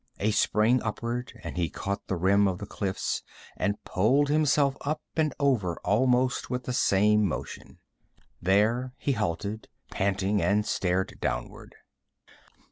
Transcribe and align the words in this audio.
A 0.19 0.31
spring 0.31 0.81
upward 0.81 1.39
and 1.43 1.57
he 1.57 1.69
caught 1.69 2.07
the 2.07 2.15
rim 2.15 2.47
of 2.47 2.57
the 2.57 2.65
cliffs 2.65 3.21
and 3.55 3.83
pulled 3.83 4.29
himself 4.29 4.75
up 4.81 4.99
and 5.15 5.31
over 5.39 5.77
almost 5.81 6.49
with 6.49 6.63
the 6.63 6.73
same 6.73 7.23
motion. 7.23 7.77
There 8.41 8.93
he 8.97 9.11
halted, 9.11 9.67
panting, 9.91 10.41
and 10.41 10.65
stared 10.65 11.19
downward. 11.21 11.75